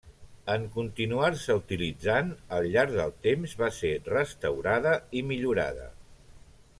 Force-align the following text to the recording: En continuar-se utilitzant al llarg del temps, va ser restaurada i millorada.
En 0.51 0.63
continuar-se 0.77 1.55
utilitzant 1.59 2.31
al 2.57 2.69
llarg 2.75 2.95
del 3.01 3.13
temps, 3.27 3.55
va 3.61 3.71
ser 3.81 3.93
restaurada 4.11 4.95
i 5.21 5.27
millorada. 5.33 5.91